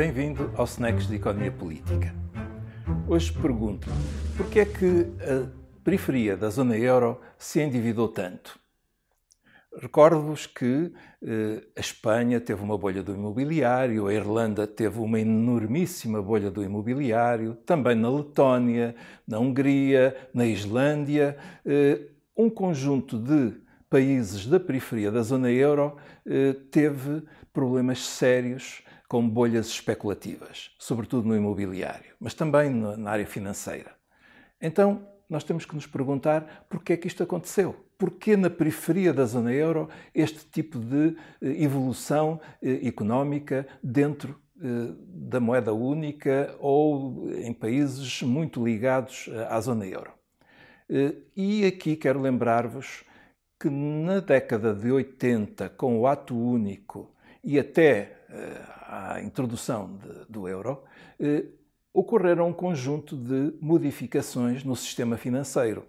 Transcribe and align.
Bem-vindo 0.00 0.50
ao 0.56 0.64
Snacks 0.64 1.06
de 1.06 1.16
Economia 1.16 1.52
Política. 1.52 2.14
Hoje 3.06 3.30
pergunto 3.34 3.86
porquê 4.34 4.60
é 4.60 4.64
que 4.64 5.06
a 5.20 5.46
periferia 5.84 6.38
da 6.38 6.48
zona 6.48 6.74
euro 6.78 7.20
se 7.36 7.60
endividou 7.60 8.08
tanto? 8.08 8.58
Recordo-vos 9.76 10.46
que 10.46 10.90
eh, 11.22 11.62
a 11.76 11.80
Espanha 11.80 12.40
teve 12.40 12.62
uma 12.62 12.78
bolha 12.78 13.02
do 13.02 13.12
imobiliário, 13.12 14.06
a 14.06 14.14
Irlanda 14.14 14.66
teve 14.66 14.98
uma 14.98 15.20
enormíssima 15.20 16.22
bolha 16.22 16.50
do 16.50 16.64
imobiliário, 16.64 17.54
também 17.66 17.94
na 17.94 18.08
Letónia, 18.08 18.96
na 19.28 19.38
Hungria, 19.38 20.16
na 20.32 20.46
Islândia, 20.46 21.36
eh, 21.62 22.00
um 22.34 22.48
conjunto 22.48 23.18
de 23.18 23.52
países 23.90 24.46
da 24.46 24.58
periferia 24.58 25.12
da 25.12 25.20
zona 25.20 25.50
euro 25.50 25.98
eh, 26.24 26.54
teve 26.70 27.22
problemas 27.52 27.98
sérios 27.98 28.82
com 29.10 29.28
bolhas 29.28 29.66
especulativas, 29.66 30.70
sobretudo 30.78 31.26
no 31.26 31.36
imobiliário, 31.36 32.14
mas 32.20 32.32
também 32.32 32.70
na 32.70 33.10
área 33.10 33.26
financeira. 33.26 33.90
Então, 34.62 35.04
nós 35.28 35.42
temos 35.42 35.64
que 35.64 35.74
nos 35.74 35.84
perguntar 35.84 36.64
porquê 36.70 36.92
é 36.92 36.96
que 36.96 37.08
isto 37.08 37.20
aconteceu. 37.20 37.74
Porquê 37.98 38.36
na 38.36 38.48
periferia 38.48 39.12
da 39.12 39.24
zona 39.24 39.52
euro 39.52 39.88
este 40.14 40.46
tipo 40.46 40.78
de 40.78 41.16
eh, 41.42 41.60
evolução 41.60 42.40
eh, 42.62 42.86
económica 42.86 43.66
dentro 43.82 44.40
eh, 44.62 44.94
da 45.08 45.40
moeda 45.40 45.72
única 45.74 46.54
ou 46.60 47.28
em 47.32 47.52
países 47.52 48.22
muito 48.22 48.64
ligados 48.64 49.28
à 49.48 49.60
zona 49.60 49.88
euro? 49.88 50.12
E 51.36 51.66
aqui 51.66 51.96
quero 51.96 52.20
lembrar-vos 52.20 53.04
que 53.58 53.68
na 53.68 54.20
década 54.20 54.72
de 54.72 54.92
80, 54.92 55.68
com 55.70 55.98
o 55.98 56.06
ato 56.06 56.36
único 56.38 57.12
e 57.42 57.58
até 57.58 58.16
à 58.86 59.20
introdução 59.22 59.96
de, 59.96 60.32
do 60.32 60.48
euro, 60.48 60.82
ocorreram 61.92 62.48
um 62.48 62.52
conjunto 62.52 63.16
de 63.16 63.54
modificações 63.60 64.62
no 64.64 64.76
sistema 64.76 65.16
financeiro. 65.16 65.84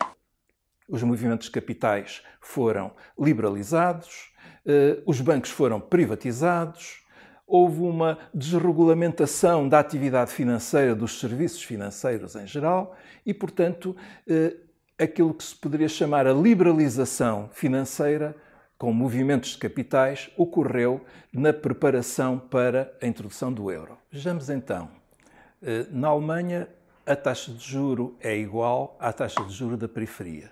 Os 0.87 1.03
movimentos 1.03 1.47
capitais 1.47 2.21
foram 2.41 2.91
liberalizados, 3.17 4.33
eh, 4.65 5.01
os 5.05 5.21
bancos 5.21 5.51
foram 5.51 5.79
privatizados, 5.79 7.01
houve 7.47 7.81
uma 7.81 8.17
desregulamentação 8.33 9.69
da 9.69 9.79
atividade 9.79 10.31
financeira, 10.31 10.95
dos 10.95 11.19
serviços 11.19 11.63
financeiros 11.63 12.35
em 12.35 12.47
geral, 12.47 12.95
e, 13.25 13.33
portanto, 13.33 13.95
eh, 14.27 14.55
aquilo 14.97 15.33
que 15.33 15.43
se 15.43 15.55
poderia 15.55 15.87
chamar 15.87 16.27
a 16.27 16.33
liberalização 16.33 17.49
financeira 17.53 18.35
com 18.81 18.91
movimentos 18.91 19.51
de 19.51 19.59
capitais 19.59 20.31
ocorreu 20.35 21.05
na 21.31 21.53
preparação 21.53 22.39
para 22.39 22.91
a 22.99 23.05
introdução 23.05 23.53
do 23.53 23.69
euro. 23.69 23.95
Vejamos 24.11 24.49
então 24.49 24.89
eh, 25.61 25.85
na 25.91 26.07
Alemanha, 26.07 26.67
a 27.05 27.15
taxa 27.15 27.51
de 27.51 27.63
juro 27.63 28.17
é 28.19 28.35
igual 28.35 28.97
à 28.99 29.13
taxa 29.13 29.43
de 29.43 29.53
juro 29.53 29.77
da 29.77 29.87
periferia. 29.87 30.51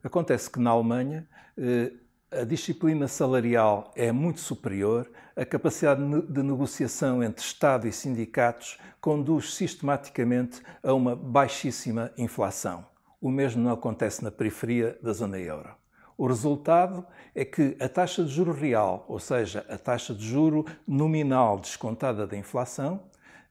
Acontece 0.00 0.48
que 0.48 0.60
na 0.60 0.70
Alemanha 0.70 1.26
eh, 1.58 1.92
a 2.30 2.44
disciplina 2.44 3.08
salarial 3.08 3.90
é 3.96 4.12
muito 4.12 4.38
superior, 4.38 5.10
a 5.34 5.44
capacidade 5.44 6.00
de 6.28 6.42
negociação 6.44 7.20
entre 7.20 7.44
Estado 7.44 7.88
e 7.88 7.92
sindicatos 7.92 8.78
conduz 9.00 9.54
sistematicamente 9.54 10.62
a 10.84 10.94
uma 10.94 11.16
baixíssima 11.16 12.12
inflação. 12.16 12.86
O 13.20 13.28
mesmo 13.28 13.60
não 13.60 13.72
acontece 13.72 14.22
na 14.22 14.30
periferia 14.30 14.96
da 15.02 15.12
zona 15.12 15.36
euro. 15.36 15.74
O 16.16 16.26
resultado 16.26 17.06
é 17.34 17.44
que 17.44 17.76
a 17.78 17.88
taxa 17.88 18.24
de 18.24 18.30
juro 18.30 18.52
real, 18.52 19.04
ou 19.06 19.18
seja, 19.18 19.66
a 19.68 19.76
taxa 19.76 20.14
de 20.14 20.26
juro 20.26 20.64
nominal 20.86 21.58
descontada 21.58 22.26
da 22.26 22.36
inflação, 22.36 23.02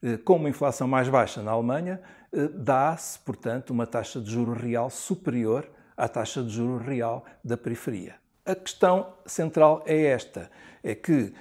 eh, 0.02 0.16
com 0.16 0.36
uma 0.36 0.48
inflação 0.48 0.88
mais 0.88 1.08
baixa 1.08 1.40
na 1.42 1.52
Alemanha, 1.52 2.00
eh, 2.32 2.48
dá-se, 2.48 3.20
portanto, 3.20 3.70
uma 3.70 3.86
taxa 3.86 4.20
de 4.20 4.32
juro 4.32 4.52
real 4.52 4.90
superior 4.90 5.68
à 5.96 6.08
taxa 6.08 6.42
de 6.42 6.50
juro 6.50 6.78
real 6.78 7.24
da 7.44 7.56
periferia. 7.56 8.16
A 8.44 8.54
questão 8.54 9.14
central 9.24 9.84
é 9.86 10.06
esta: 10.06 10.50
é 10.82 10.94
que 10.94 11.32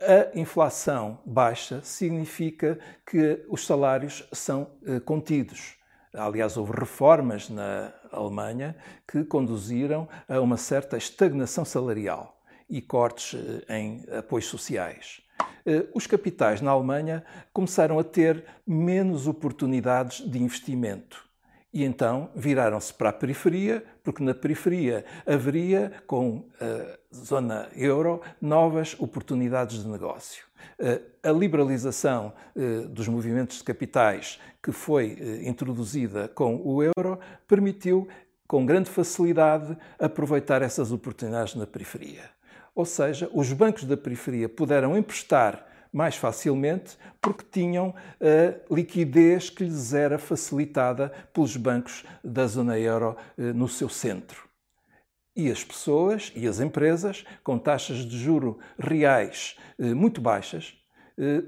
a 0.00 0.36
inflação 0.36 1.20
baixa 1.24 1.80
significa 1.84 2.78
que 3.06 3.44
os 3.48 3.64
salários 3.64 4.28
são 4.32 4.68
eh, 4.84 4.98
contidos. 4.98 5.76
Aliás, 6.14 6.56
houve 6.56 6.72
reformas 6.72 7.48
na 7.48 7.92
Alemanha 8.10 8.76
que 9.10 9.24
conduziram 9.24 10.08
a 10.28 10.40
uma 10.40 10.58
certa 10.58 10.96
estagnação 10.96 11.64
salarial 11.64 12.38
e 12.68 12.82
cortes 12.82 13.34
em 13.68 14.04
apoios 14.16 14.46
sociais. 14.46 15.22
Eh, 15.64 15.86
os 15.94 16.06
capitais 16.06 16.60
na 16.60 16.70
Alemanha 16.70 17.24
começaram 17.52 17.98
a 17.98 18.04
ter 18.04 18.44
menos 18.66 19.26
oportunidades 19.26 20.18
de 20.28 20.42
investimento. 20.42 21.31
E 21.72 21.84
então 21.84 22.28
viraram-se 22.34 22.92
para 22.92 23.08
a 23.08 23.12
periferia, 23.12 23.82
porque 24.04 24.22
na 24.22 24.34
periferia 24.34 25.04
haveria, 25.26 25.90
com 26.06 26.44
a 26.60 26.98
zona 27.14 27.68
euro, 27.74 28.20
novas 28.40 28.94
oportunidades 28.98 29.82
de 29.82 29.88
negócio. 29.88 30.44
Eh, 30.78 31.00
a 31.22 31.32
liberalização 31.32 32.32
eh, 32.54 32.80
dos 32.88 33.08
movimentos 33.08 33.58
de 33.58 33.64
capitais, 33.64 34.38
que 34.62 34.70
foi 34.70 35.16
introduzida 35.44 36.28
com 36.28 36.60
o 36.62 36.82
euro, 36.82 37.18
permitiu, 37.48 38.06
com 38.46 38.66
grande 38.66 38.90
facilidade, 38.90 39.76
aproveitar 39.98 40.60
essas 40.60 40.92
oportunidades 40.92 41.54
na 41.54 41.66
periferia. 41.66 42.30
Ou 42.74 42.84
seja, 42.84 43.30
os 43.32 43.50
bancos 43.52 43.84
da 43.84 43.96
periferia 43.96 44.48
puderam 44.48 44.96
emprestar 44.96 45.71
mais 45.92 46.16
facilmente 46.16 46.96
porque 47.20 47.44
tinham 47.50 47.94
a 48.20 48.74
liquidez 48.74 49.50
que 49.50 49.64
lhes 49.64 49.92
era 49.92 50.18
facilitada 50.18 51.12
pelos 51.32 51.56
bancos 51.56 52.04
da 52.24 52.46
zona 52.46 52.78
euro 52.78 53.16
eh, 53.36 53.52
no 53.52 53.68
seu 53.68 53.88
centro. 53.88 54.48
E 55.36 55.50
as 55.50 55.62
pessoas 55.62 56.32
e 56.34 56.46
as 56.46 56.60
empresas, 56.60 57.24
com 57.44 57.58
taxas 57.58 57.98
de 57.98 58.18
juro 58.18 58.58
reais 58.78 59.56
eh, 59.78 59.94
muito 59.94 60.20
baixas, 60.20 60.74
eh, 61.18 61.42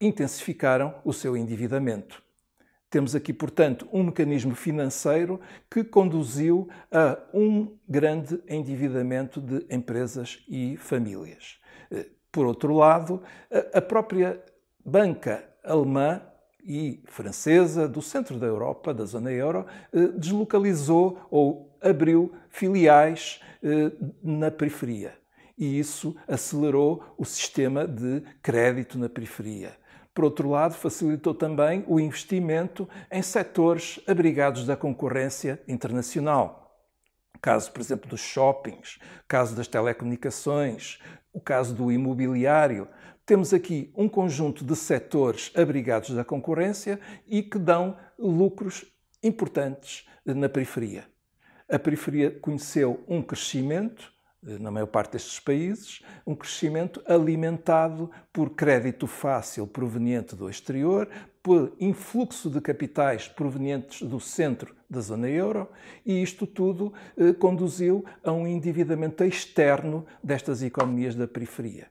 intensificaram 0.00 0.94
o 1.04 1.12
seu 1.12 1.36
endividamento. 1.36 2.22
Temos 2.88 3.14
aqui, 3.14 3.32
portanto, 3.32 3.88
um 3.92 4.04
mecanismo 4.04 4.54
financeiro 4.54 5.40
que 5.70 5.82
conduziu 5.82 6.68
a 6.90 7.18
um 7.34 7.76
grande 7.88 8.40
endividamento 8.46 9.40
de 9.40 9.66
empresas 9.68 10.44
e 10.48 10.76
famílias. 10.76 11.58
Por 12.36 12.44
outro 12.44 12.74
lado, 12.74 13.22
a 13.72 13.80
própria 13.80 14.38
banca 14.84 15.42
alemã 15.64 16.20
e 16.62 17.02
francesa 17.06 17.88
do 17.88 18.02
centro 18.02 18.38
da 18.38 18.46
Europa, 18.46 18.92
da 18.92 19.06
zona 19.06 19.32
euro, 19.32 19.64
eh, 19.90 20.08
deslocalizou 20.08 21.18
ou 21.30 21.74
abriu 21.80 22.30
filiais 22.50 23.40
eh, 23.62 23.90
na 24.22 24.50
periferia. 24.50 25.14
E 25.56 25.78
isso 25.78 26.14
acelerou 26.28 27.02
o 27.16 27.24
sistema 27.24 27.88
de 27.88 28.22
crédito 28.42 28.98
na 28.98 29.08
periferia 29.08 29.72
por 30.16 30.24
outro 30.24 30.48
lado, 30.48 30.72
facilitou 30.72 31.34
também 31.34 31.84
o 31.86 32.00
investimento 32.00 32.88
em 33.12 33.20
setores 33.20 34.00
abrigados 34.06 34.64
da 34.64 34.74
concorrência 34.74 35.60
internacional. 35.68 36.65
Caso, 37.40 37.70
por 37.72 37.80
exemplo, 37.80 38.08
dos 38.08 38.20
shoppings, 38.20 38.98
caso 39.28 39.54
das 39.54 39.68
telecomunicações, 39.68 40.98
o 41.32 41.40
caso 41.40 41.74
do 41.74 41.92
imobiliário. 41.92 42.88
Temos 43.26 43.52
aqui 43.52 43.92
um 43.94 44.08
conjunto 44.08 44.64
de 44.64 44.74
setores 44.74 45.52
abrigados 45.54 46.10
da 46.10 46.24
concorrência 46.24 46.98
e 47.26 47.42
que 47.42 47.58
dão 47.58 47.96
lucros 48.18 48.84
importantes 49.22 50.06
na 50.24 50.48
periferia. 50.48 51.04
A 51.68 51.78
periferia 51.78 52.30
conheceu 52.30 53.04
um 53.08 53.20
crescimento 53.20 54.15
na 54.42 54.70
maior 54.70 54.86
parte 54.86 55.12
destes 55.12 55.40
países, 55.40 56.02
um 56.26 56.34
crescimento 56.34 57.02
alimentado 57.06 58.10
por 58.32 58.50
crédito 58.50 59.06
fácil 59.06 59.66
proveniente 59.66 60.36
do 60.36 60.48
exterior, 60.48 61.08
por 61.42 61.72
influxo 61.80 62.50
de 62.50 62.60
capitais 62.60 63.28
provenientes 63.28 64.02
do 64.02 64.20
centro 64.20 64.74
da 64.88 65.00
zona 65.00 65.28
euro, 65.28 65.68
e 66.04 66.22
isto 66.22 66.46
tudo 66.46 66.92
eh, 67.16 67.32
conduziu 67.32 68.04
a 68.22 68.32
um 68.32 68.46
endividamento 68.46 69.24
externo 69.24 70.06
destas 70.22 70.62
economias 70.62 71.14
da 71.14 71.26
periferia. 71.26 71.88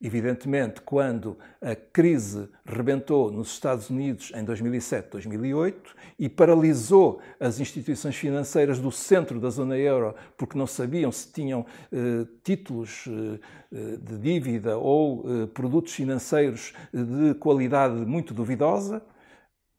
Evidentemente, 0.00 0.80
quando 0.80 1.36
a 1.60 1.74
crise 1.74 2.48
rebentou 2.64 3.32
nos 3.32 3.48
Estados 3.48 3.90
Unidos 3.90 4.30
em 4.32 4.44
2007, 4.44 5.10
2008 5.10 5.96
e 6.16 6.28
paralisou 6.28 7.20
as 7.40 7.58
instituições 7.58 8.14
financeiras 8.14 8.78
do 8.78 8.92
centro 8.92 9.40
da 9.40 9.50
zona 9.50 9.76
euro 9.76 10.14
porque 10.36 10.56
não 10.56 10.68
sabiam 10.68 11.10
se 11.10 11.32
tinham 11.32 11.66
eh, 11.90 12.24
títulos 12.44 13.06
eh, 13.08 13.96
de 14.00 14.18
dívida 14.18 14.78
ou 14.78 15.24
eh, 15.26 15.46
produtos 15.46 15.92
financeiros 15.92 16.72
de 16.92 17.34
qualidade 17.34 17.96
muito 18.06 18.32
duvidosa, 18.32 19.02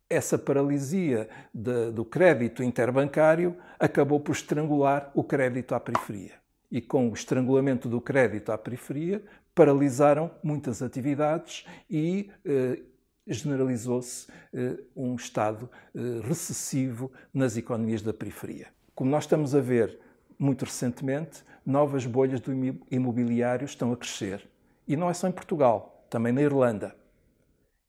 essa 0.09 0.37
paralisia 0.37 1.29
de, 1.53 1.91
do 1.91 2.03
crédito 2.03 2.61
interbancário 2.61 3.55
acabou 3.79 4.19
por 4.19 4.33
estrangular 4.33 5.11
o 5.13 5.23
crédito 5.23 5.73
à 5.73 5.79
periferia. 5.79 6.33
E 6.71 6.81
com 6.81 7.09
o 7.09 7.13
estrangulamento 7.13 7.87
do 7.87 8.01
crédito 8.01 8.51
à 8.51 8.57
periferia, 8.57 9.23
paralisaram 9.59 10.31
muitas 10.41 10.81
atividades 10.81 11.65
e 11.89 12.31
eh, 12.45 12.81
generalizou-se 13.27 14.31
eh, 14.53 14.77
um 14.95 15.15
estado 15.15 15.69
eh, 15.93 15.99
recessivo 16.25 17.11
nas 17.33 17.57
economias 17.57 18.01
da 18.01 18.13
periferia. 18.13 18.67
Como 18.95 19.11
nós 19.11 19.25
estamos 19.25 19.53
a 19.53 19.59
ver 19.59 19.99
muito 20.39 20.63
recentemente, 20.63 21.43
novas 21.65 22.05
bolhas 22.05 22.39
do 22.39 22.53
imobiliário 22.89 23.65
estão 23.65 23.91
a 23.91 23.97
crescer. 23.97 24.49
E 24.87 24.95
não 24.95 25.09
é 25.09 25.13
só 25.13 25.27
em 25.27 25.33
Portugal, 25.33 26.07
também 26.09 26.31
na 26.31 26.41
Irlanda. 26.41 26.95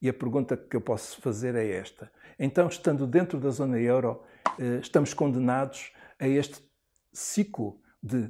E 0.02 0.08
a 0.08 0.12
pergunta 0.12 0.56
que 0.56 0.74
eu 0.74 0.80
posso 0.80 1.20
fazer 1.20 1.54
é 1.54 1.70
esta: 1.70 2.10
então, 2.36 2.66
estando 2.66 3.06
dentro 3.06 3.38
da 3.38 3.50
zona 3.50 3.78
euro, 3.78 4.24
estamos 4.82 5.14
condenados 5.14 5.92
a 6.18 6.26
este 6.26 6.64
ciclo 7.12 7.80
de 8.02 8.28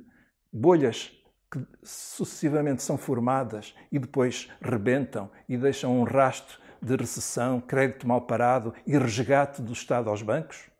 bolhas 0.52 1.19
que 1.50 1.67
sucessivamente 1.82 2.82
são 2.82 2.97
formadas 2.97 3.75
e 3.91 3.99
depois 3.99 4.50
rebentam 4.61 5.31
e 5.49 5.56
deixam 5.56 6.00
um 6.00 6.05
rastro 6.05 6.58
de 6.81 6.97
recessão, 6.97 7.61
crédito 7.61 8.06
mal 8.06 8.23
parado 8.23 8.73
e 8.87 8.97
resgate 8.97 9.61
do 9.61 9.73
Estado 9.73 10.08
aos 10.08 10.23
bancos? 10.23 10.70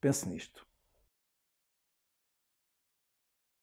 Pense 0.00 0.28
nisto. 0.28 0.65